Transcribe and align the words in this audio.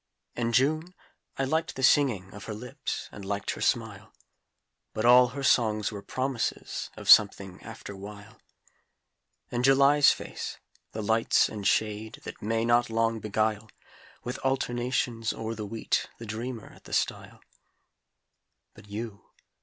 And 0.35 0.51
June 0.55 0.95
I 1.37 1.43
liked 1.43 1.75
the 1.75 1.83
singing 1.83 2.33
Of 2.33 2.45
her 2.45 2.55
lips, 2.55 3.07
and 3.11 3.23
liked 3.23 3.51
her 3.51 3.61
smile 3.61 4.11
But 4.93 5.05
all 5.05 5.27
her 5.27 5.43
songs 5.43 5.91
were 5.91 6.01
promises 6.01 6.89
Of 6.97 7.07
something, 7.07 7.61
after 7.61 7.95
while; 7.95 8.41
And 9.51 9.63
July's 9.63 10.11
face 10.11 10.57
the 10.91 11.03
lights 11.03 11.49
and 11.49 11.67
shade 11.67 12.21
That 12.23 12.41
may 12.41 12.65
not 12.65 12.89
long 12.89 13.19
beguile, 13.19 13.69
With 14.23 14.39
alternations 14.39 15.33
o'er 15.33 15.53
the 15.53 15.67
wheat 15.67 16.09
The 16.17 16.25
dreamer 16.25 16.73
at 16.73 16.85
the 16.85 16.93
stile. 16.93 17.39
But 18.73 18.87
you! 18.87 19.25